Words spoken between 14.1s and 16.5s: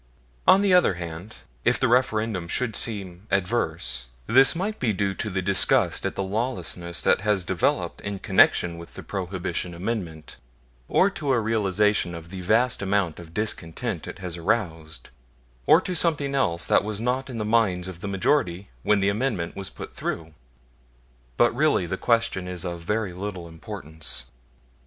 has aroused, or to something